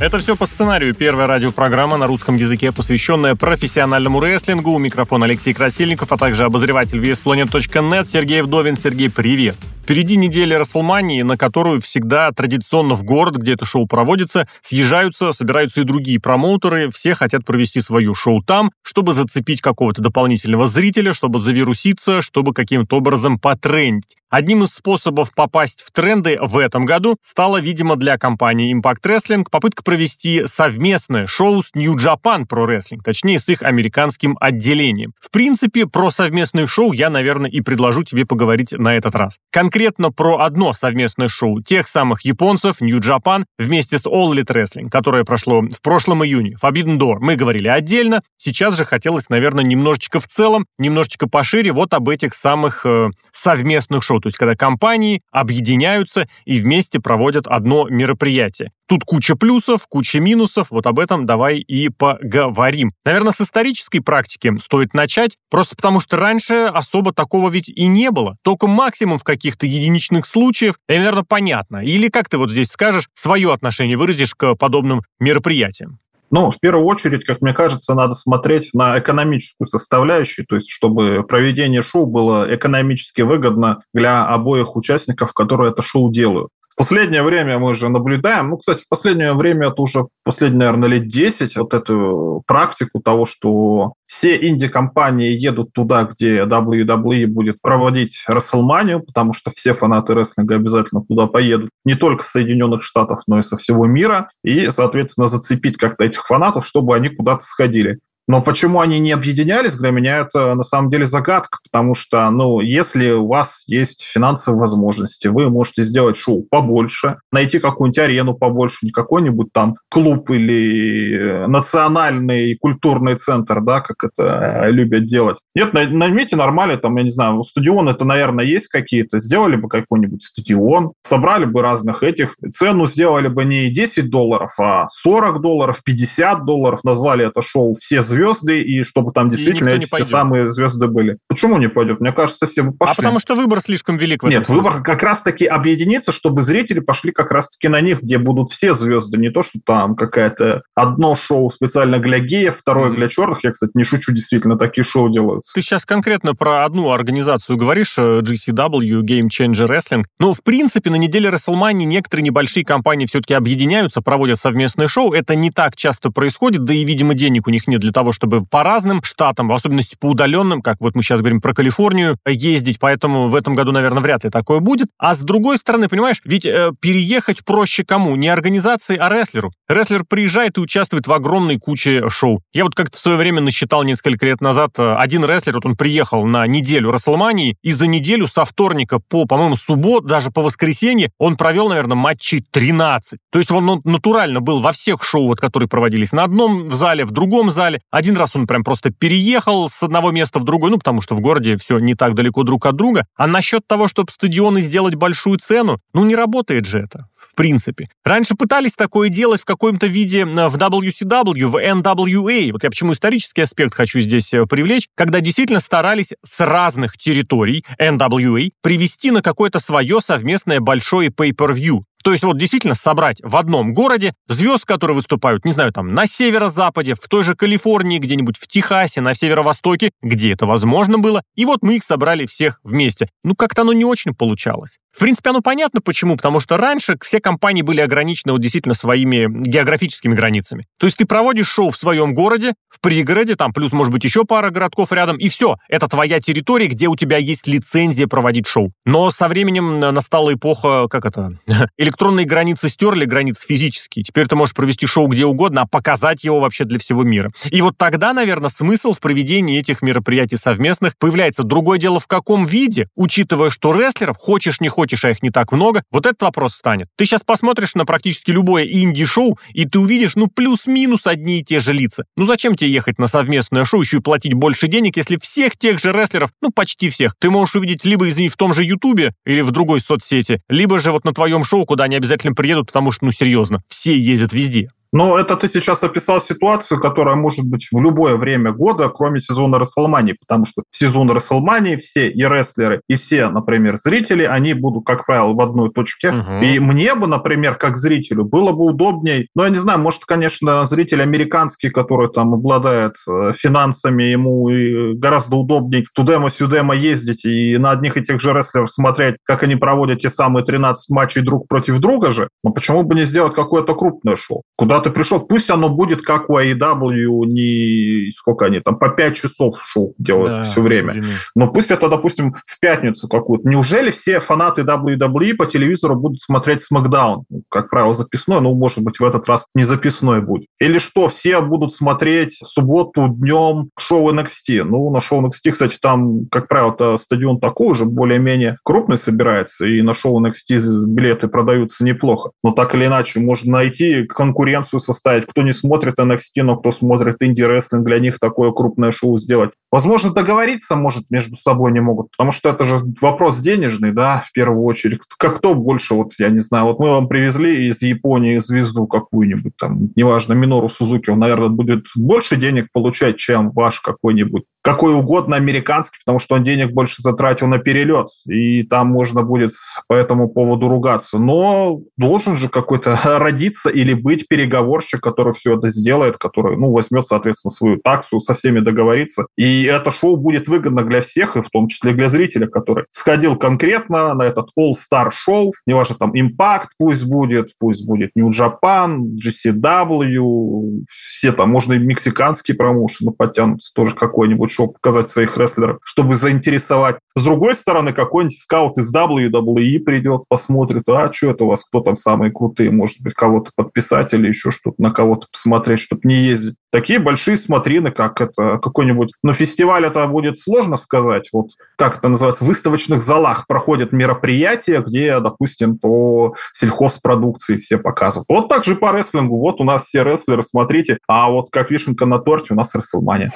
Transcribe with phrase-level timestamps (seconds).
[0.00, 0.94] Это все по сценарию.
[0.94, 4.70] Первая радиопрограмма на русском языке, посвященная профессиональному рестлингу.
[4.70, 8.76] У микрофона Алексей Красильников, а также обозреватель VSPlanet.net Сергей Вдовин.
[8.76, 9.56] Сергей, привет.
[9.82, 15.80] Впереди неделя Расселмании, на которую всегда традиционно в город, где это шоу проводится, съезжаются, собираются
[15.80, 16.90] и другие промоутеры.
[16.90, 22.98] Все хотят провести свое шоу там, чтобы зацепить какого-то дополнительного зрителя, чтобы завируситься, чтобы каким-то
[22.98, 24.18] образом потрендить.
[24.30, 29.46] Одним из способов попасть в тренды в этом году стала, видимо, для компании Impact Wrestling
[29.50, 35.14] попытка провести совместное шоу с New Japan Pro Wrestling, точнее, с их американским отделением.
[35.18, 39.38] В принципе, про совместное шоу я, наверное, и предложу тебе поговорить на этот раз.
[39.50, 44.90] Конкретно про одно совместное шоу тех самых японцев New Japan вместе с All Elite Wrestling,
[44.90, 46.56] которое прошло в прошлом июне.
[46.62, 51.94] Forbidden Door мы говорили отдельно, сейчас же хотелось, наверное, немножечко в целом, немножечко пошире вот
[51.94, 57.88] об этих самых э, совместных шоу то есть когда компании объединяются и вместе проводят одно
[57.88, 58.70] мероприятие.
[58.88, 62.94] Тут куча плюсов, куча минусов, вот об этом давай и поговорим.
[63.04, 68.10] Наверное, с исторической практики стоит начать, просто потому что раньше особо такого ведь и не
[68.10, 68.38] было.
[68.42, 71.84] Только максимум в каких-то единичных случаях, и, наверное, понятно.
[71.84, 75.98] Или как ты вот здесь скажешь, свое отношение выразишь к подобным мероприятиям?
[76.30, 81.24] Ну, в первую очередь, как мне кажется, надо смотреть на экономическую составляющую, то есть чтобы
[81.24, 86.48] проведение шоу было экономически выгодно для обоих участников, которые это шоу делают
[86.78, 91.08] последнее время мы же наблюдаем, ну, кстати, в последнее время, это уже последние, наверное, лет
[91.08, 99.00] 10, вот эту практику того, что все инди-компании едут туда, где WWE будет проводить WrestleMania,
[99.00, 103.42] потому что все фанаты рестлинга обязательно туда поедут, не только с Соединенных Штатов, но и
[103.42, 107.98] со всего мира, и, соответственно, зацепить как-то этих фанатов, чтобы они куда-то сходили.
[108.28, 112.60] Но почему они не объединялись, для меня это на самом деле загадка, потому что, ну,
[112.60, 118.84] если у вас есть финансовые возможности, вы можете сделать шоу побольше, найти какую-нибудь арену побольше,
[118.84, 125.38] не какой-нибудь там клуб или э, национальный культурный центр, да, как это э, любят делать.
[125.54, 130.22] Нет, наймите нормально, там, я не знаю, стадион это, наверное, есть какие-то, сделали бы какой-нибудь
[130.22, 136.44] стадион, собрали бы разных этих, цену сделали бы не 10 долларов, а 40 долларов, 50
[136.44, 140.88] долларов, назвали это шоу «Все звезды», звезды, и чтобы там действительно эти все самые звезды
[140.88, 141.18] были.
[141.28, 142.00] Почему не пойдет?
[142.00, 142.92] Мне кажется, все бы пошли.
[142.92, 144.62] А потому что выбор слишком велик Нет, смысле.
[144.62, 149.18] выбор как раз-таки объединиться, чтобы зрители пошли как раз-таки на них, где будут все звезды,
[149.18, 152.96] не то, что там какая-то одно шоу специально для геев, второе mm-hmm.
[152.96, 153.44] для черных.
[153.44, 155.52] Я, кстати, не шучу, действительно, такие шоу делаются.
[155.54, 160.04] Ты сейчас конкретно про одну организацию говоришь, э, GCW, Game Changer Wrestling.
[160.18, 165.12] Но, в принципе, на неделе WrestleMania некоторые небольшие компании все-таки объединяются, проводят совместные шоу.
[165.12, 168.12] Это не так часто происходит, да и, видимо, денег у них нет для того, того,
[168.12, 172.16] чтобы по разным штатам, в особенности по удаленным, как вот мы сейчас говорим про Калифорнию,
[172.26, 174.88] ездить, поэтому в этом году, наверное, вряд ли такое будет.
[174.98, 178.16] А с другой стороны, понимаешь, ведь э, переехать проще кому?
[178.16, 179.52] Не организации, а рестлеру.
[179.68, 182.40] Рестлер приезжает и участвует в огромной куче шоу.
[182.52, 185.76] Я вот как-то в свое время насчитал несколько лет назад, э, один рестлер, вот он
[185.76, 191.10] приехал на неделю Расселмании, и за неделю со вторника по, по-моему, суббот, даже по воскресенье,
[191.18, 193.18] он провел, наверное, матчей 13.
[193.30, 197.04] То есть он ну, натурально был во всех шоу, вот, которые проводились на одном зале,
[197.04, 200.78] в другом зале, один раз он прям просто переехал с одного места в другое, ну,
[200.78, 203.06] потому что в городе все не так далеко друг от друга.
[203.16, 207.88] А насчет того, чтобы стадионы сделать большую цену, ну, не работает же это, в принципе.
[208.04, 212.52] Раньше пытались такое делать в каком-то виде в WCW, в NWA.
[212.52, 217.64] Вот я почему исторический аспект хочу здесь э, привлечь, когда действительно старались с разных территорий
[217.80, 221.80] NWA привести на какое-то свое совместное большое pay-per-view.
[222.02, 226.06] То есть вот действительно собрать в одном городе звезд, которые выступают, не знаю, там на
[226.06, 231.44] северо-западе, в той же Калифорнии, где-нибудь в Техасе, на северо-востоке, где это возможно было, и
[231.44, 233.08] вот мы их собрали всех вместе.
[233.24, 234.78] Ну, как-то оно не очень получалось.
[234.98, 239.26] В принципе, оно понятно почему, потому что раньше все компании были ограничены вот действительно своими
[239.28, 240.66] географическими границами.
[240.78, 244.24] То есть ты проводишь шоу в своем городе, в пригороде, там плюс, может быть, еще
[244.24, 245.56] пара городков рядом, и все.
[245.68, 248.72] Это твоя территория, где у тебя есть лицензия проводить шоу.
[248.84, 251.38] Но со временем настала эпоха, как это,
[251.88, 254.04] электронные границы стерли, границы физические.
[254.04, 257.32] Теперь ты можешь провести шоу где угодно, а показать его вообще для всего мира.
[257.50, 261.42] И вот тогда, наверное, смысл в проведении этих мероприятий совместных появляется.
[261.42, 265.52] Другое дело, в каком виде, учитывая, что рестлеров, хочешь не хочешь, а их не так
[265.52, 266.88] много, вот этот вопрос станет.
[266.96, 271.58] Ты сейчас посмотришь на практически любое инди-шоу, и ты увидишь, ну, плюс-минус одни и те
[271.58, 272.04] же лица.
[272.16, 275.78] Ну, зачем тебе ехать на совместное шоу, еще и платить больше денег, если всех тех
[275.78, 279.40] же рестлеров, ну, почти всех, ты можешь увидеть либо, извини, в том же Ютубе или
[279.40, 283.04] в другой соцсети, либо же вот на твоем шоу, куда они обязательно приедут, потому что,
[283.04, 284.70] ну, серьезно, все ездят везде.
[284.92, 289.58] Но это ты сейчас описал ситуацию, которая может быть в любое время года, кроме сезона
[289.58, 294.86] Расселмании, потому что в сезон Расселмании все и рестлеры, и все, например, зрители, они будут,
[294.86, 296.10] как правило, в одной точке.
[296.10, 296.42] Угу.
[296.42, 300.64] И мне бы, например, как зрителю, было бы удобней, ну, я не знаю, может, конечно,
[300.64, 304.48] зритель американский, который там обладает э, финансами, ему
[304.94, 310.00] гораздо удобней тудема-сюдема ездить и на одних и тех же рестлеров смотреть, как они проводят
[310.00, 312.28] те самые 13 матчей друг против друга же.
[312.42, 314.42] Но почему бы не сделать какое-то крупное шоу?
[314.56, 315.20] Куда ты пришел?
[315.20, 320.34] Пусть оно будет как у AEW, не сколько они там, по 5 часов шоу делают
[320.34, 321.04] да, все время.
[321.34, 323.48] Но пусть это, допустим, в пятницу какую-то.
[323.48, 327.24] Неужели все фанаты WWE по телевизору будут смотреть SmackDown?
[327.28, 330.48] Ну, как правило, записной, ну, может быть, в этот раз не записной будет.
[330.60, 334.64] Или что, все будут смотреть в субботу днем шоу NXT?
[334.64, 339.82] Ну, на шоу NXT, кстати, там, как правило, стадион такой уже более-менее крупный собирается, и
[339.82, 342.30] на шоу NXT билеты продаются неплохо.
[342.42, 345.26] Но так или иначе, можно найти конкуренцию составить.
[345.26, 349.52] Кто не смотрит NXT, но кто смотрит инди-рестлинг, для них такое крупное шоу сделать.
[349.72, 354.32] Возможно, договориться, может, между собой не могут, потому что это же вопрос денежный, да, в
[354.32, 355.00] первую очередь.
[355.18, 359.52] Как кто больше, вот, я не знаю, вот мы вам привезли из Японии звезду какую-нибудь,
[359.58, 365.36] там, неважно, Минору Сузуки, он, наверное, будет больше денег получать, чем ваш какой-нибудь какой угодно
[365.36, 369.52] американский, потому что он денег больше затратил на перелет, и там можно будет
[369.86, 371.18] по этому поводу ругаться.
[371.18, 377.06] Но должен же какой-то родиться или быть переговорщик, который все это сделает, который, ну, возьмет,
[377.06, 379.26] соответственно, свою таксу, со всеми договорится.
[379.38, 383.36] И это шоу будет выгодно для всех, и в том числе для зрителя, который сходил
[383.36, 390.80] конкретно на этот All-Star шоу, неважно, там, Impact пусть будет, пусть будет New Japan, GCW,
[390.90, 396.96] все там, можно и мексиканские промоушены подтянутся, тоже какой-нибудь шоу показать своих рестлеров, чтобы заинтересовать.
[397.14, 401.80] С другой стороны, какой-нибудь скаут из WWE придет, посмотрит, а что это у вас, кто
[401.80, 406.16] там самые крутые, может быть, кого-то подписать или еще что-то, на кого-то посмотреть, чтобы не
[406.16, 406.56] ездить.
[406.70, 409.12] Такие большие смотрины, как это какой-нибудь...
[409.22, 411.30] Но фестиваль это будет сложно сказать.
[411.32, 412.44] Вот как это называется?
[412.44, 418.26] В выставочных залах проходят мероприятия, где, допустим, по сельхозпродукции все показывают.
[418.28, 419.38] Вот так же по рестлингу.
[419.38, 420.98] Вот у нас все рестлеры, смотрите.
[421.08, 423.32] А вот как вишенка на торте у нас Расселмания.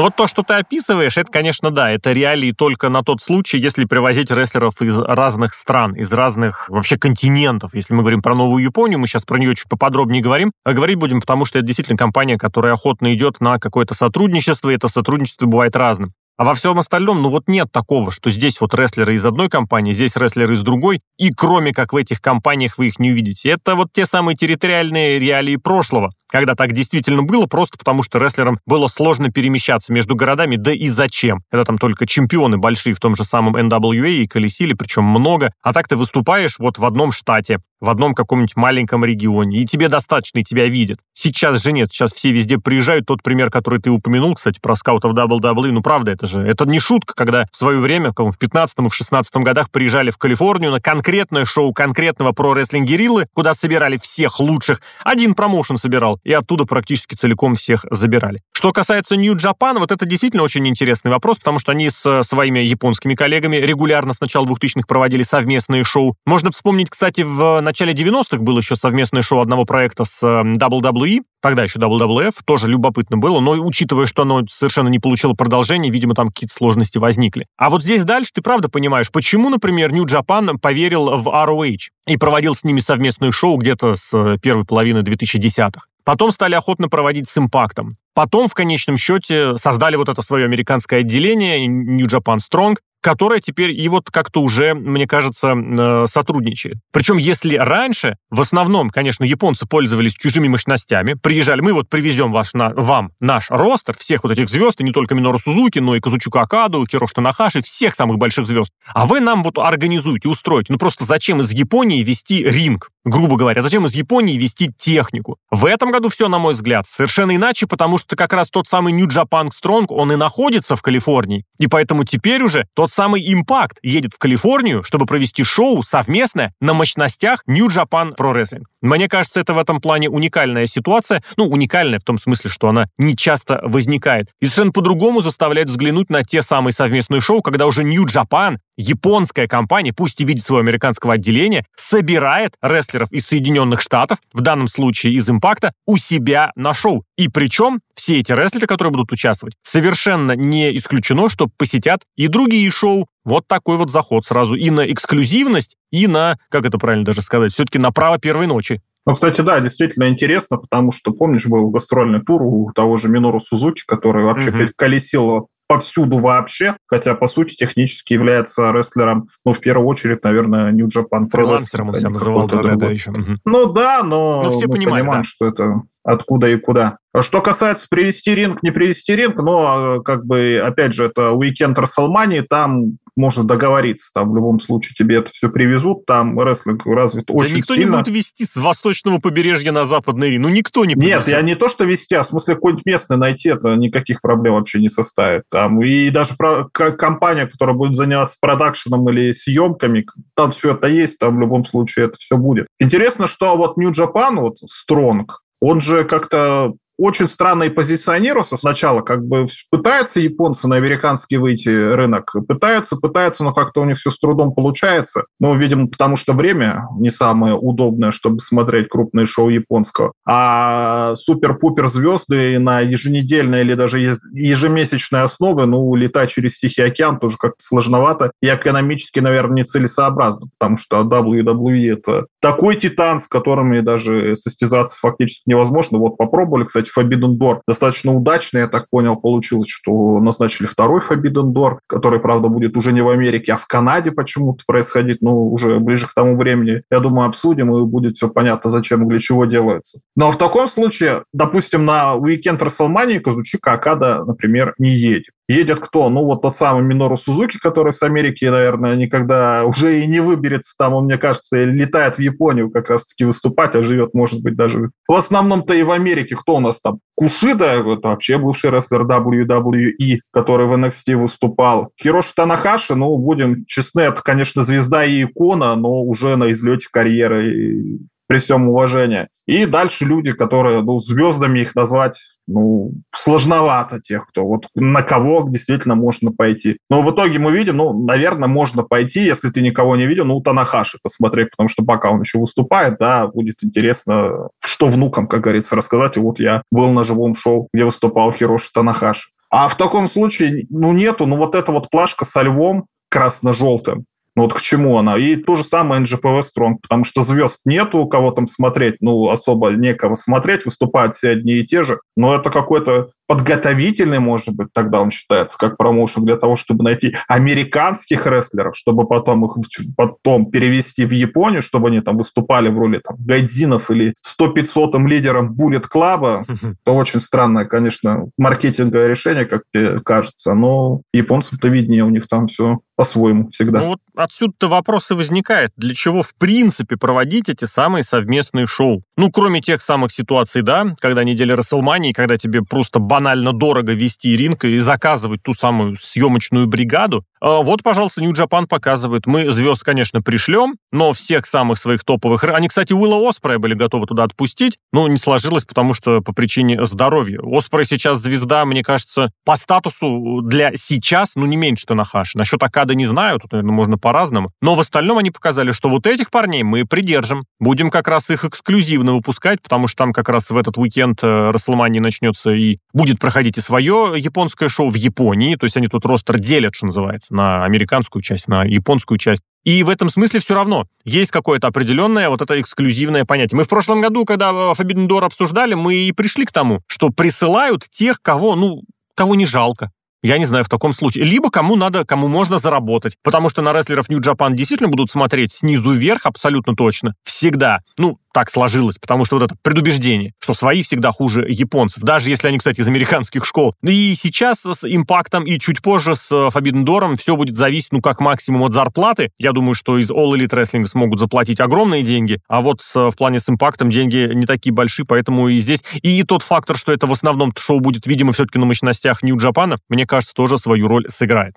[0.00, 3.58] Ну вот то, что ты описываешь, это, конечно, да, это реалии только на тот случай,
[3.58, 7.74] если привозить рестлеров из разных стран, из разных вообще континентов.
[7.74, 10.96] Если мы говорим про Новую Японию, мы сейчас про нее чуть поподробнее говорим, а говорить
[10.96, 15.44] будем, потому что это действительно компания, которая охотно идет на какое-то сотрудничество, и это сотрудничество
[15.44, 16.14] бывает разным.
[16.40, 19.92] А во всем остальном, ну вот нет такого, что здесь вот рестлеры из одной компании,
[19.92, 23.50] здесь рестлеры из другой, и кроме как в этих компаниях вы их не увидите.
[23.50, 28.58] Это вот те самые территориальные реалии прошлого когда так действительно было, просто потому что рестлерам
[28.66, 31.42] было сложно перемещаться между городами, да и зачем?
[31.50, 35.52] Это там только чемпионы большие в том же самом NWA и колесили, причем много.
[35.62, 39.88] А так ты выступаешь вот в одном штате, в одном каком-нибудь маленьком регионе, и тебе
[39.88, 40.98] достаточно, и тебя видят.
[41.14, 43.06] Сейчас же нет, сейчас все везде приезжают.
[43.06, 46.78] Тот пример, который ты упомянул, кстати, про скаутов WWE, ну правда, это же, это не
[46.78, 50.80] шутка, когда в свое время, в 15 и в 16 годах приезжали в Калифорнию на
[50.80, 54.80] конкретное шоу конкретного про-рестлинг-гериллы, куда собирали всех лучших.
[55.02, 58.42] Один промоушен собирал и оттуда практически целиком всех забирали.
[58.52, 62.60] Что касается New Japan, вот это действительно очень интересный вопрос, потому что они с своими
[62.60, 66.16] японскими коллегами регулярно с начала 2000-х проводили совместные шоу.
[66.26, 71.62] Можно вспомнить, кстати, в начале 90-х было еще совместное шоу одного проекта с WWE, тогда
[71.62, 76.28] еще WWF, тоже любопытно было, но учитывая, что оно совершенно не получило продолжения, видимо, там
[76.28, 77.46] какие-то сложности возникли.
[77.56, 82.16] А вот здесь дальше ты правда понимаешь, почему, например, New Japan поверил в ROH и
[82.16, 85.86] проводил с ними совместное шоу где-то с э, первой половины 2010-х.
[86.10, 87.96] Потом стали охотно проводить с импактом.
[88.14, 93.70] Потом, в конечном счете, создали вот это свое американское отделение New Japan Strong, которая теперь
[93.70, 96.78] и вот как-то уже, мне кажется, э, сотрудничает.
[96.92, 102.54] Причем если раньше, в основном, конечно, японцы пользовались чужими мощностями, приезжали, мы вот привезем ваш,
[102.54, 106.00] на, вам наш ростер, всех вот этих звезд, и не только Минору Сузуки, но и
[106.00, 108.72] Казучука Акаду, Кирош Танахаши, всех самых больших звезд.
[108.92, 110.72] А вы нам вот организуете, устроите.
[110.72, 112.90] Ну просто зачем из Японии вести ринг?
[113.04, 115.38] Грубо говоря, зачем из Японии вести технику?
[115.50, 118.92] В этом году все, на мой взгляд, совершенно иначе, потому что как раз тот самый
[118.92, 121.44] New Japan Strong, он и находится в Калифорнии.
[121.58, 126.74] И поэтому теперь уже тот самый Impact едет в Калифорнию, чтобы провести шоу совместное на
[126.74, 128.64] мощностях New Japan Pro Wrestling.
[128.82, 131.22] Мне кажется, это в этом плане уникальная ситуация.
[131.36, 134.28] Ну, уникальная в том смысле, что она не часто возникает.
[134.40, 139.46] И совершенно по-другому заставляет взглянуть на те самые совместные шоу, когда уже New Japan японская
[139.46, 145.14] компания, пусть и видит своего американского отделения, собирает рестлеров из Соединенных Штатов, в данном случае
[145.14, 147.04] из Импакта, у себя на шоу.
[147.16, 152.70] И причем все эти рестлеры, которые будут участвовать, совершенно не исключено, что посетят и другие
[152.70, 153.06] шоу.
[153.24, 157.52] Вот такой вот заход сразу и на эксклюзивность, и на, как это правильно даже сказать,
[157.52, 158.80] все-таки на право первой ночи.
[159.06, 163.40] Ну, кстати, да, действительно интересно, потому что, помнишь, был гастрольный тур у того же Минору
[163.40, 164.72] Сузуки, который вообще угу.
[164.76, 170.88] колесил повсюду вообще, хотя, по сути, технически является рестлером, ну, в первую очередь, наверное, New
[170.88, 173.12] Japan Pro он себя называл, да, да, да, еще.
[173.44, 175.22] Ну да, но, но все мы понимаем, да.
[175.22, 176.98] что это откуда и куда.
[177.18, 182.40] Что касается привести ринг, не привести ринг, но, как бы, опять же, это уикенд Расселмании,
[182.40, 187.34] там можно договориться, там в любом случае тебе это все привезут, там рестлинг развит да
[187.34, 187.96] очень никто сильно.
[187.96, 191.56] не будет вести с восточного побережья на западный ринг, ну никто не Нет, я не
[191.56, 195.42] то, что вести, а в смысле какой-нибудь местный найти, это никаких проблем вообще не составит.
[195.50, 201.18] Там, и даже про, компания, которая будет заниматься продакшеном или съемками, там все это есть,
[201.18, 202.68] там в любом случае это все будет.
[202.78, 205.26] Интересно, что вот New Japan, вот Strong,
[205.60, 211.68] он же как-то очень странно и позиционировался сначала, как бы пытаются японцы на американский выйти
[211.68, 215.24] рынок, пытаются, пытаются, но как-то у них все с трудом получается.
[215.38, 220.12] Ну, видимо, потому что время не самое удобное, чтобы смотреть крупные шоу японского.
[220.26, 227.36] А супер-пупер звезды на еженедельной или даже ежемесячной основе, ну, летать через Тихий океан тоже
[227.38, 234.34] как-то сложновато и экономически, наверное, нецелесообразно, потому что WWE это такой титан, с которыми даже
[234.34, 235.98] состязаться фактически невозможно.
[235.98, 241.52] Вот попробовали, кстати, Forbidden Door достаточно удачно, я так понял, получилось, что назначили второй Forbidden
[241.52, 245.78] Door, который, правда, будет уже не в Америке, а в Канаде почему-то происходить, ну, уже
[245.80, 249.44] ближе к тому времени, я думаю, обсудим, и будет все понятно, зачем и для чего
[249.44, 250.00] делается.
[250.16, 255.32] Но в таком случае, допустим, на уикенд Расселмании Казучика Акада, например, не едет.
[255.50, 256.08] Едет кто?
[256.10, 260.76] Ну, вот тот самый Минору Сузуки, который с Америки, наверное, никогда уже и не выберется
[260.78, 264.90] там, он, мне кажется, летает в Японию как раз-таки выступать, а живет, может быть, даже
[265.08, 266.36] в основном-то и в Америке.
[266.36, 267.00] Кто у нас там?
[267.16, 271.90] Кушида, это вообще бывший рестлер WWE, который в NXT выступал.
[272.00, 277.98] Хироши Танахаши, ну, будем честны, это, конечно, звезда и икона, но уже на излете карьеры
[278.30, 279.26] при всем уважении.
[279.46, 285.48] И дальше люди, которые, ну, звездами их назвать, ну, сложновато тех, кто вот на кого
[285.48, 286.78] действительно можно пойти.
[286.88, 290.40] Но в итоге мы видим, ну, наверное, можно пойти, если ты никого не видел, ну,
[290.40, 295.74] Танахаши посмотреть, потому что пока он еще выступает, да, будет интересно, что внукам, как говорится,
[295.74, 296.16] рассказать.
[296.16, 299.30] И вот я был на живом шоу, где выступал Хироши Танахаши.
[299.50, 304.04] А в таком случае, ну, нету, ну, вот эта вот плашка со львом красно-желтым,
[304.40, 305.18] ну вот к чему она?
[305.18, 309.68] И то же самое NGPV Strong, потому что звезд нету, кого там смотреть, ну особо
[309.68, 315.00] некого смотреть, выступают все одни и те же, но это какой-то подготовительный, может быть, тогда
[315.02, 319.52] он считается как промоушен для того, чтобы найти американских рестлеров, чтобы потом их
[319.94, 325.52] потом перевести в Японию, чтобы они там выступали в роли там гайдзинов или 100-500 лидером
[325.52, 326.44] Буллет Клаба.
[326.82, 332.48] Это очень странное, конечно, маркетинговое решение, как мне кажется, но японцам-то виднее, у них там
[332.48, 333.80] все по-своему всегда.
[333.80, 339.04] Ну вот отсюда-то вопрос и возникает, для чего в принципе проводить эти самые совместные шоу?
[339.16, 344.36] Ну, кроме тех самых ситуаций, да, когда неделя Расселмании, когда тебе просто банально дорого вести
[344.36, 347.24] ринг и заказывать ту самую съемочную бригаду.
[347.40, 349.24] А вот, пожалуйста, Japan показывает.
[349.24, 352.44] Мы звезд, конечно, пришлем, но всех самых своих топовых...
[352.44, 356.84] Они, кстати, Уилла Оспрея были готовы туда отпустить, но не сложилось, потому что по причине
[356.84, 357.40] здоровья.
[357.42, 362.36] Оспрей сейчас звезда, мне кажется, по статусу для сейчас, ну, не меньше Танахаши.
[362.36, 364.52] Насчет Акада не знаю, тут, наверное, можно по-разному.
[364.60, 367.44] Но в остальном они показали, что вот этих парней мы придержим.
[367.58, 371.50] Будем как раз их эксклюзивно выпускать, потому что там как раз в этот уикенд э,
[371.50, 376.04] Расселмании начнется и будет проходить и свое японское шоу в Японии, то есть они тут
[376.04, 379.42] ростер делят, что называется, на американскую часть, на японскую часть.
[379.64, 383.58] И в этом смысле все равно есть какое-то определенное вот это эксклюзивное понятие.
[383.58, 387.84] Мы в прошлом году, когда Forbidden Door обсуждали, мы и пришли к тому, что присылают
[387.90, 388.82] тех, кого, ну,
[389.14, 389.90] кого не жалко.
[390.22, 391.24] Я не знаю, в таком случае.
[391.24, 393.16] Либо кому надо, кому можно заработать.
[393.22, 397.14] Потому что на рестлеров New Japan действительно будут смотреть снизу вверх абсолютно точно.
[397.24, 397.80] Всегда.
[397.96, 402.48] Ну, так сложилось, потому что вот это предубеждение, что свои всегда хуже японцев, даже если
[402.48, 403.74] они, кстати, из американских школ.
[403.82, 408.00] И сейчас с импактом и чуть позже с э, Forbidden Door все будет зависеть, ну,
[408.00, 409.30] как максимум от зарплаты.
[409.38, 413.38] Я думаю, что из All Elite Wrestling смогут заплатить огромные деньги, а вот в плане
[413.38, 415.82] с импактом деньги не такие большие, поэтому и здесь.
[416.02, 419.78] И тот фактор, что это в основном шоу будет, видимо, все-таки на мощностях Нью Джапана,
[419.88, 421.56] мне кажется, тоже свою роль сыграет.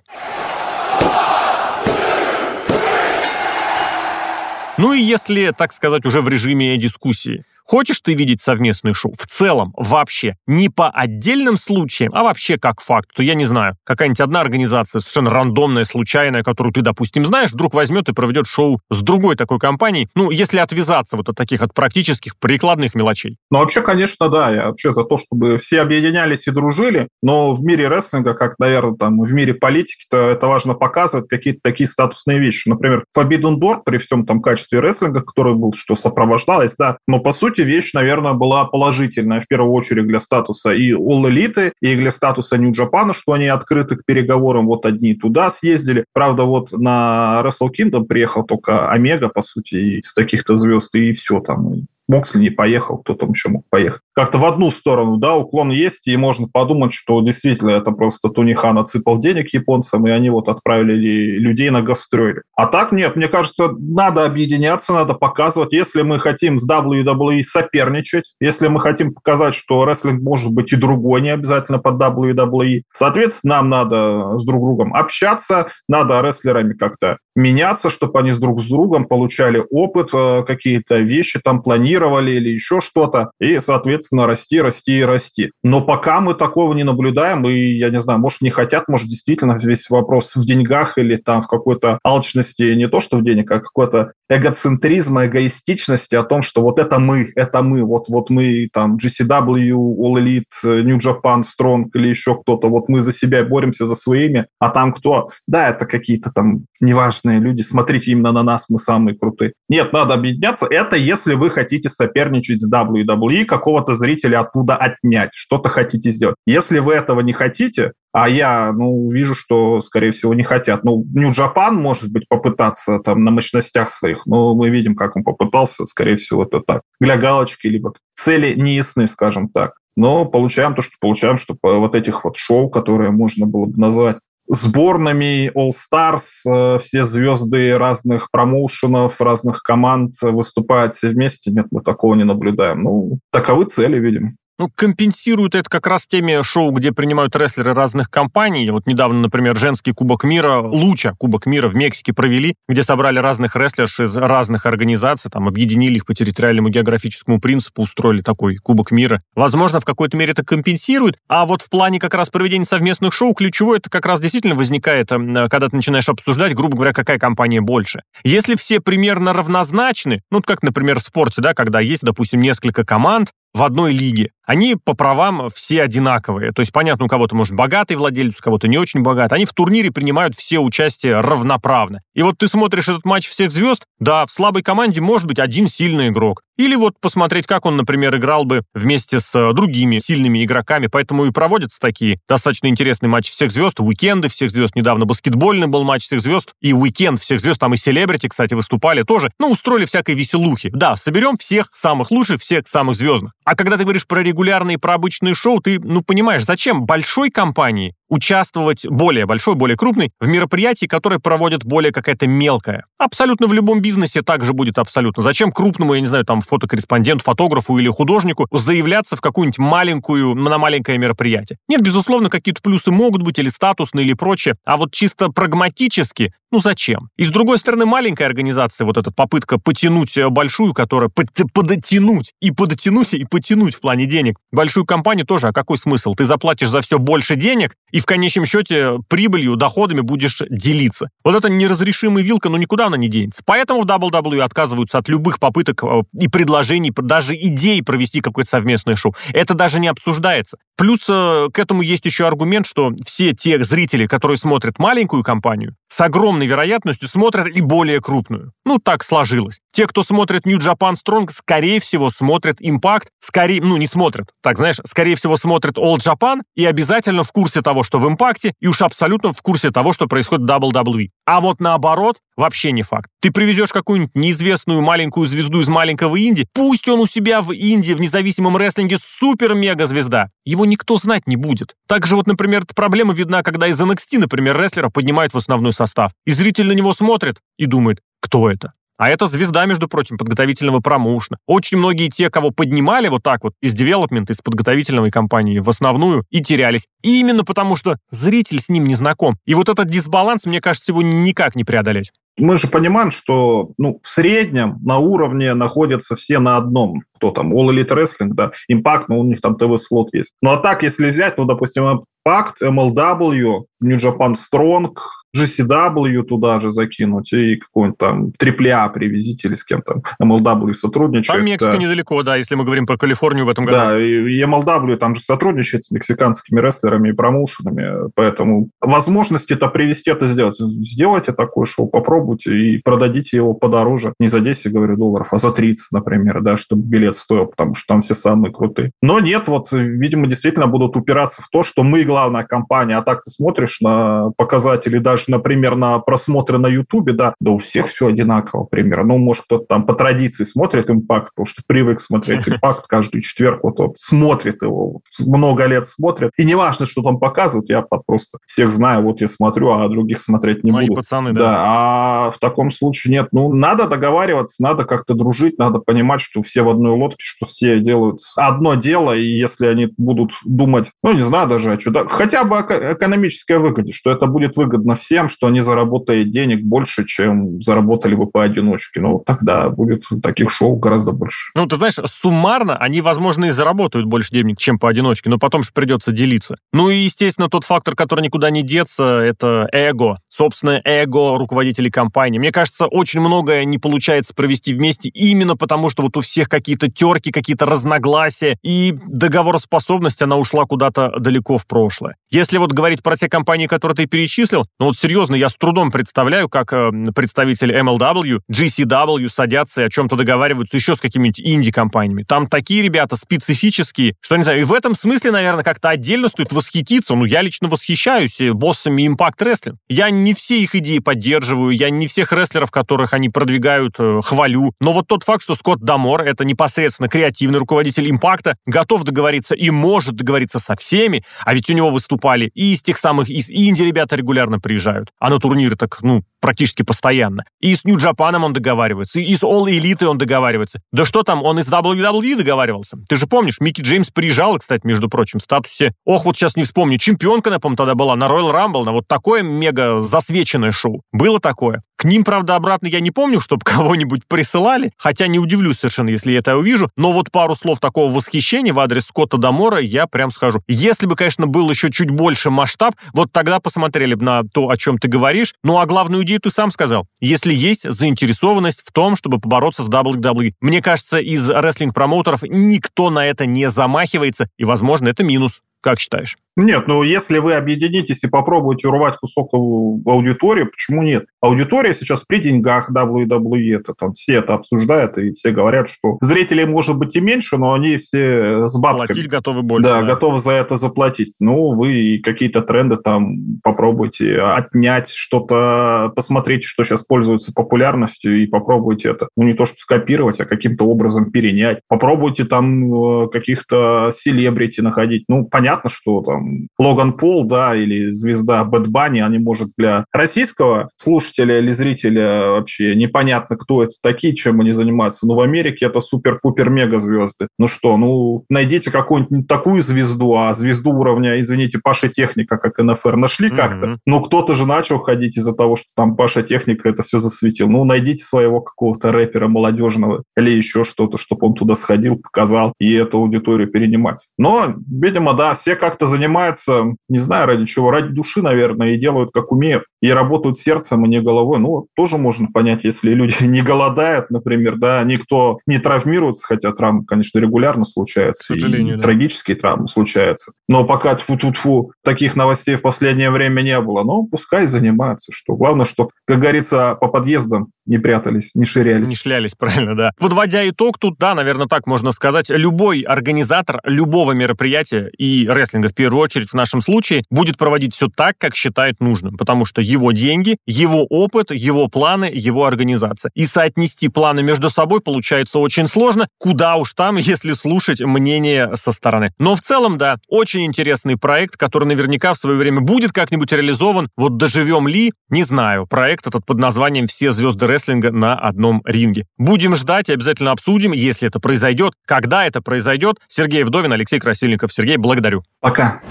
[4.77, 9.13] Ну и если, так сказать, уже в режиме дискуссии, Хочешь ты видеть совместное шоу?
[9.17, 13.77] В целом, вообще, не по отдельным случаям, а вообще как факт, то я не знаю,
[13.85, 18.79] какая-нибудь одна организация, совершенно рандомная, случайная, которую ты, допустим, знаешь, вдруг возьмет и проведет шоу
[18.89, 23.37] с другой такой компанией, ну, если отвязаться вот от таких от практических прикладных мелочей.
[23.49, 27.63] Ну, вообще, конечно, да, я вообще за то, чтобы все объединялись и дружили, но в
[27.63, 32.67] мире рестлинга, как, наверное, там, в мире политики-то это важно показывать какие-то такие статусные вещи.
[32.67, 37.31] Например, Forbidden Door при всем там качестве рестлинга, который был, что сопровождалось, да, но по
[37.31, 42.11] сути вещь, наверное, была положительная в первую очередь для статуса и All Elite, и для
[42.11, 46.05] статуса New Japan, что они открыты к переговорам, вот одни туда съездили.
[46.13, 51.39] Правда, вот на Wrestle Kingdom приехал только Омега, по сути, из таких-то звезд, и все
[51.39, 51.87] там.
[52.07, 54.01] Моксли не поехал, кто там еще мог поехать.
[54.13, 58.53] Как-то в одну сторону, да, уклон есть, и можно подумать, что действительно это просто Тони
[58.53, 60.93] Хан отсыпал денег японцам, и они вот отправили
[61.39, 62.41] людей на гастроли.
[62.55, 68.35] А так нет, мне кажется, надо объединяться, надо показывать, если мы хотим с WWE соперничать,
[68.39, 73.55] если мы хотим показать, что рестлинг может быть и другой, не обязательно под WWE, соответственно,
[73.55, 78.67] нам надо с друг другом общаться, надо рестлерами как-то меняться, чтобы они с друг с
[78.67, 84.99] другом получали опыт, э, какие-то вещи там планировали, или еще что-то, и, соответственно, расти, расти
[84.99, 85.51] и расти.
[85.63, 89.57] Но пока мы такого не наблюдаем, и, я не знаю, может, не хотят, может, действительно
[89.61, 93.59] весь вопрос в деньгах или там в какой-то алчности, не то, что в денег, а
[93.59, 98.97] какой-то эгоцентризма, эгоистичности о том, что вот это мы, это мы, вот, вот мы там
[98.97, 103.95] GCW, All Elite, New Japan, Strong или еще кто-то, вот мы за себя боремся за
[103.95, 105.29] своими, а там кто?
[105.47, 109.53] Да, это какие-то там неважные люди, смотрите именно на нас, мы самые крутые.
[109.69, 110.67] Нет, надо объединяться.
[110.69, 116.35] Это если вы хотите соперничать с WWE, какого-то зрителя оттуда отнять, что-то хотите сделать.
[116.45, 120.83] Если вы этого не хотите, а я, ну, вижу, что, скорее всего, не хотят.
[120.83, 125.85] Ну, Japan, может быть, попытаться там на мощностях своих, но мы видим, как он попытался,
[125.85, 126.83] скорее всего, это так.
[126.99, 129.73] Для галочки, либо цели не ясны, скажем так.
[129.95, 134.17] Но получаем то, что получаем, что вот этих вот шоу, которые можно было бы назвать
[134.47, 141.51] сборными All Stars, э, все звезды разных промоушенов, разных команд выступают все вместе.
[141.51, 142.83] Нет, мы такого не наблюдаем.
[142.83, 144.37] Ну, таковы цели, видим.
[144.63, 148.71] Ну, компенсируют это как раз теми шоу, где принимают рестлеры разных компаний.
[148.71, 153.57] Вот недавно, например, женский Кубок мира, Луча Кубок мира в Мексике провели, где собрали разных
[153.57, 159.21] рестлерш из разных организаций, там, объединили их по территориальному географическому принципу, устроили такой Кубок мира.
[159.35, 163.33] Возможно, в какой-то мере это компенсирует, а вот в плане как раз проведения совместных шоу
[163.33, 165.17] ключевое это как раз действительно возникает, э,
[165.49, 168.03] когда ты начинаешь обсуждать, грубо говоря, какая компания больше.
[168.23, 173.31] Если все примерно равнозначны, ну, как, например, в спорте, да, когда есть, допустим, несколько команд,
[173.53, 174.31] в одной лиге.
[174.45, 176.51] Они по правам все одинаковые.
[176.51, 179.35] То есть, понятно, у кого-то, может, богатый владелец, у кого-то не очень богатый.
[179.35, 182.01] Они в турнире принимают все участие равноправно.
[182.13, 185.67] И вот ты смотришь этот матч всех звезд, да, в слабой команде может быть один
[185.67, 186.41] сильный игрок.
[186.57, 190.87] Или вот посмотреть, как он, например, играл бы вместе с э, другими сильными игроками.
[190.87, 194.75] Поэтому и проводятся такие достаточно интересные матчи всех звезд, уикенды всех звезд.
[194.75, 197.59] Недавно баскетбольный был матч всех звезд, и уикенд всех звезд.
[197.59, 199.31] Там и селебрити, кстати, выступали тоже.
[199.39, 200.69] Ну, устроили всякой веселухи.
[200.73, 203.33] Да, соберем всех самых лучших, всех самых звездных.
[203.45, 207.95] А когда ты говоришь про регулярные, про обычные шоу, ты, ну, понимаешь, зачем большой компании
[208.13, 212.85] участвовать более большой, более крупный в мероприятии, которое проводит более какая-то мелкая.
[212.99, 215.23] Абсолютно в любом бизнесе также будет абсолютно.
[215.23, 220.57] Зачем крупному, я не знаю, там, фотокорреспонденту, фотографу или художнику заявляться в какую-нибудь маленькую, на
[220.57, 221.57] маленькое мероприятие?
[221.67, 224.55] Нет, безусловно, какие-то плюсы могут быть или статусные, или прочее.
[224.65, 227.09] А вот чисто прагматически, ну зачем?
[227.17, 232.33] И с другой стороны, маленькая организация, вот эта попытка потянуть э, большую, которая под, подотянуть
[232.39, 234.37] и подотянуть и потянуть в плане денег.
[234.51, 236.13] Большую компанию тоже, а какой смысл?
[236.13, 241.09] Ты заплатишь за все больше денег, и в конечном счете прибылью, доходами будешь делиться.
[241.23, 243.41] Вот это неразрешимая вилка, но никуда она не денется.
[243.45, 248.95] Поэтому в WWE отказываются от любых попыток э, и предложений, даже идей провести какое-то совместное
[248.95, 249.15] шоу.
[249.33, 250.57] Это даже не обсуждается.
[250.75, 255.75] Плюс э, к этому есть еще аргумент, что все те зрители, которые смотрят маленькую компанию,
[255.89, 258.51] с огромной вероятностью смотрят и более крупную.
[258.65, 259.59] Ну, так сложилось.
[259.73, 264.57] Те, кто смотрит New Japan Strong, скорее всего, смотрят Impact, скорее, ну, не смотрят, так
[264.57, 268.67] знаешь, скорее всего, смотрят All Japan и обязательно в курсе того, что в Импакте, и
[268.67, 271.09] уж абсолютно в курсе того, что происходит в WWE.
[271.25, 273.09] А вот наоборот, вообще не факт.
[273.21, 277.93] Ты привезешь какую-нибудь неизвестную маленькую звезду из маленького Инди, пусть он у себя в Индии
[277.93, 280.29] в независимом рестлинге супер-мега-звезда.
[280.45, 281.75] Его никто знать не будет.
[281.87, 286.11] Также вот, например, эта проблема видна, когда из NXT, например, рестлера поднимают в основной состав.
[286.25, 288.73] И зритель на него смотрит и думает, кто это?
[288.97, 291.37] А это звезда, между прочим, подготовительного промоушена.
[291.47, 296.25] Очень многие те, кого поднимали вот так вот из девелопмента, из подготовительной компании в основную
[296.29, 296.87] и терялись.
[297.01, 299.37] И именно потому, что зритель с ним не знаком.
[299.45, 302.11] И вот этот дисбаланс, мне кажется, его никак не преодолеть.
[302.37, 307.03] Мы же понимаем, что ну, в среднем на уровне находятся все на одном.
[307.15, 307.53] Кто там?
[307.53, 310.33] All Elite Wrestling, да, Impact, но у них там ТВ-слот есть.
[310.41, 314.95] Ну а так, если взять, ну, допустим, Impact, MLW, New Japan Strong,
[315.35, 321.37] GCW туда же закинуть и какой-нибудь там AAA привезите или с кем-то MLW сотрудничает.
[321.37, 321.77] Там Мексика да.
[321.77, 323.77] недалеко, да, если мы говорим про Калифорнию в этом году.
[323.77, 330.11] Да, и MLW там же сотрудничает с мексиканскими рестлерами и промоушенами, поэтому возможности это привести
[330.11, 330.57] это сделать.
[330.57, 334.13] Сделайте такое шоу, попробуйте и продадите его подороже.
[334.19, 337.87] Не за 10, говорю, долларов, а за 30, например, да, чтобы билет стоил, потому что
[337.87, 338.91] там все самые крутые.
[339.01, 343.21] Но нет, вот, видимо, действительно будут упираться в то, что мы главная компания, а так
[343.21, 347.87] ты смотришь на показатели даже даже, например, на просмотры на Ютубе, да, да у всех
[347.87, 349.13] все одинаково примерно.
[349.13, 353.63] Ну, может, кто-то там по традиции смотрит импакт, потому что привык смотреть импакт каждый четверг,
[353.63, 356.31] вот, вот смотрит его, много лет смотрит.
[356.37, 360.19] И не важно, что там показывают, я просто всех знаю, вот я смотрю, а других
[360.19, 361.01] смотреть не Мои буду.
[361.01, 361.39] пацаны, да.
[361.39, 363.27] Да, а в таком случае нет.
[363.31, 367.79] Ну, надо договариваться, надо как-то дружить, надо понимать, что все в одной лодке, что все
[367.79, 372.43] делают одно дело, и если они будут думать, ну, не знаю даже о чудо, хотя
[372.43, 377.05] бы о экономической выгоде, что это будет выгодно всем, всем, что они заработают денег больше,
[377.05, 378.99] чем заработали бы поодиночке.
[378.99, 381.51] Ну, тогда будет таких шоу гораздо больше.
[381.55, 385.69] Ну, ты знаешь, суммарно они, возможно, и заработают больше денег, чем поодиночке, но потом же
[385.71, 386.55] придется делиться.
[386.71, 390.17] Ну и, естественно, тот фактор, который никуда не деться, это эго.
[390.35, 392.39] Собственное эго руководителей компании.
[392.39, 396.89] Мне кажется, очень многое не получается провести вместе именно потому, что вот у всех какие-то
[396.89, 402.15] терки, какие-то разногласия, и договороспособность, она ушла куда-то далеко в прошлое.
[402.31, 405.91] Если вот говорить про те компании, которые ты перечислил, ну вот серьезно, я с трудом
[405.91, 412.23] представляю, как э, представители MLW, GCW садятся и о чем-то договариваются еще с какими-нибудь инди-компаниями.
[412.23, 416.51] Там такие ребята специфические, что, не знаю, и в этом смысле, наверное, как-то отдельно стоит
[416.51, 417.13] восхититься.
[417.13, 419.75] Ну, я лично восхищаюсь э, боссами Impact Wrestling.
[419.89, 424.71] Я все их идеи поддерживаю, я не всех рестлеров, которых они продвигают, э, хвалю.
[424.79, 429.69] Но вот тот факт, что Скотт Дамор, это непосредственно креативный руководитель Импакта, готов договориться и
[429.69, 433.81] может договориться со всеми, а ведь у него выступали и из тех самых, из Инди
[433.81, 435.09] ребята регулярно приезжают.
[435.19, 437.45] А на турниры так, ну, практически постоянно.
[437.61, 440.81] И с Нью-Джапаном он договаривается, и с All Elite он договаривается.
[440.91, 442.97] Да что там, он из WWE договаривался.
[443.07, 446.63] Ты же помнишь, Микки Джеймс приезжал, кстати, между прочим, в статусе, ох, вот сейчас не
[446.63, 451.01] вспомню, чемпионка, напомню, тогда была на Royal Rumble, на вот такое мега засвеченное шоу.
[451.11, 451.81] Было такое.
[451.95, 456.33] К ним, правда, обратно я не помню, чтобы кого-нибудь присылали, хотя не удивлюсь совершенно, если
[456.33, 460.29] я это увижу, но вот пару слов такого восхищения в адрес Скотта Дамора я прям
[460.29, 460.61] скажу.
[460.67, 464.77] Если бы, конечно, был еще чуть больше масштаб, вот тогда посмотрели бы на то, о
[464.77, 465.55] чем ты говоришь.
[465.63, 467.07] Ну, а главную идею ты сам сказал.
[467.19, 470.53] Если есть заинтересованность в том, чтобы побороться с WWE.
[470.61, 475.61] Мне кажется, из рестлинг-промоутеров никто на это не замахивается, и, возможно, это минус.
[475.81, 476.37] Как считаешь?
[476.55, 481.25] Нет, ну если вы объединитесь и попробуете урвать кусок аудитории, почему нет?
[481.41, 486.65] Аудитория сейчас при деньгах WWE, это там все это обсуждают, и все говорят, что зрителей
[486.65, 489.07] может быть и меньше, но они все с бабками.
[489.07, 489.89] Платить готовы больше.
[489.89, 490.07] Да, да.
[490.07, 491.35] готовы за это заплатить.
[491.39, 499.09] Ну, вы какие-то тренды там попробуйте отнять, что-то посмотрите, что сейчас пользуется популярностью, и попробуйте
[499.09, 499.29] это.
[499.35, 501.79] Ну, не то, что скопировать, а каким-то образом перенять.
[501.87, 505.25] Попробуйте там э, каких-то селебрити находить.
[505.27, 506.42] Ну, понятно, что там
[506.79, 512.95] Логан Пол, да, или звезда Бэт Банни, они, может, для российского слушателя или зрителя вообще
[512.95, 515.27] непонятно, кто это такие, чем они занимаются.
[515.27, 517.47] Но в Америке это супер-пупер-мега звезды.
[517.57, 523.15] Ну что, ну, найдите какую-нибудь такую звезду, а звезду уровня, извините, Паша Техника, как НФР,
[523.15, 523.55] нашли mm-hmm.
[523.55, 523.97] как-то.
[524.05, 527.69] Ну, кто-то же начал ходить из-за того, что там Паша Техника это все засветил.
[527.69, 532.93] Ну, найдите своего какого-то рэпера молодежного или еще что-то, чтобы он туда сходил, показал и
[532.93, 534.27] эту аудиторию перенимать.
[534.37, 538.99] Но, видимо, да, все как-то занимаются занимаются, не знаю ради чего, ради души, наверное, и
[538.99, 541.59] делают как умеют, и работают сердцем, а не головой.
[541.59, 547.05] Ну, тоже можно понять, если люди не голодают, например, да, никто не травмируется, хотя травмы,
[547.05, 549.03] конечно, регулярно случаются, К сожалению, да.
[549.03, 550.53] трагические травмы случаются.
[550.67, 554.03] Но пока тьфу-тьфу-тьфу, таких новостей в последнее время не было.
[554.03, 555.55] Ну, пускай занимаются, что.
[555.55, 559.09] Главное, что, как говорится, по подъездам не прятались, не ширялись.
[559.09, 560.11] Не шлялись, правильно, да.
[560.17, 565.95] Подводя итог, тут, да, наверное, так можно сказать, любой организатор любого мероприятия, и рестлинга в
[565.95, 570.11] первую очередь в нашем случае, будет проводить все так, как считает нужным, потому что его
[570.11, 573.31] деньги, его опыт, его планы, его организация.
[573.35, 578.91] И соотнести планы между собой получается очень сложно, куда уж там, если слушать мнение со
[578.91, 579.33] стороны.
[579.39, 584.09] Но в целом, да, очень интересный проект, который наверняка в свое время будет как-нибудь реализован.
[584.15, 585.87] Вот доживем ли, не знаю.
[585.87, 589.25] Проект этот под названием «Все звезды рестлинга на одном ринге».
[589.37, 593.17] Будем ждать и обязательно обсудим, если это произойдет, когда это произойдет.
[593.27, 594.71] Сергей Вдовин, Алексей Красильников.
[594.71, 595.43] Сергей, благодарю.
[595.59, 596.01] Пока.